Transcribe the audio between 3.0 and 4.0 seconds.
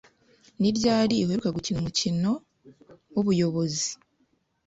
wubuyobozi?